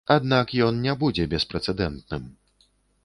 Аднак 0.13 0.53
ён 0.67 0.79
не 0.85 0.95
будзе 1.03 1.27
беспрацэнтным. 1.33 2.23